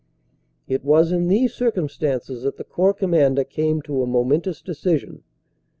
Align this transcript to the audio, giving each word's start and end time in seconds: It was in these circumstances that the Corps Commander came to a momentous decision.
It 0.67 0.83
was 0.83 1.11
in 1.11 1.27
these 1.27 1.53
circumstances 1.53 2.41
that 2.41 2.57
the 2.57 2.63
Corps 2.63 2.95
Commander 2.95 3.43
came 3.43 3.83
to 3.83 4.01
a 4.01 4.07
momentous 4.07 4.59
decision. 4.59 5.21